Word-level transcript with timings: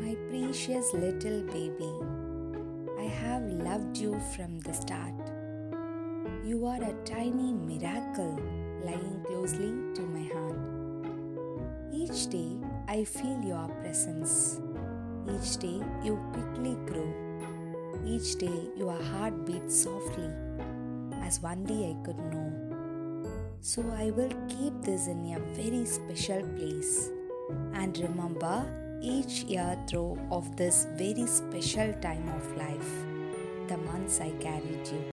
My 0.00 0.16
precious 0.28 0.94
little 0.94 1.42
baby, 1.52 1.92
I 2.98 3.04
have 3.04 3.42
loved 3.42 3.98
you 3.98 4.18
from 4.34 4.58
the 4.60 4.72
start. 4.72 5.12
You 6.44 6.64
are 6.66 6.82
a 6.82 6.94
tiny 7.04 7.52
miracle 7.52 8.40
lying 8.84 9.22
closely 9.26 9.72
to 9.94 10.02
my 10.02 10.24
heart. 10.32 10.58
Each 11.92 12.26
day 12.28 12.56
I 12.88 13.04
feel 13.04 13.40
your 13.42 13.68
presence. 13.80 14.60
Each 15.28 15.58
day 15.58 15.80
you 16.02 16.18
quickly 16.32 16.74
grow. 16.86 17.12
Each 18.06 18.36
day 18.36 18.70
your 18.76 19.00
heart 19.02 19.44
beats 19.44 19.82
softly 19.82 20.30
as 21.22 21.40
only 21.44 21.90
I 21.90 22.04
could 22.04 22.18
know. 22.32 23.22
So 23.60 23.84
I 23.96 24.10
will 24.10 24.32
keep 24.48 24.80
this 24.82 25.06
in 25.06 25.34
a 25.34 25.40
very 25.54 25.84
special 25.84 26.42
place 26.56 27.10
and 27.74 27.96
remember 27.98 28.81
each 29.02 29.42
year 29.44 29.76
through 29.86 30.18
of 30.30 30.56
this 30.56 30.86
very 30.94 31.26
special 31.26 31.92
time 31.94 32.28
of 32.28 32.56
life, 32.56 32.92
the 33.68 33.76
months 33.78 34.20
I 34.20 34.30
carried 34.32 34.86
you. 34.86 35.04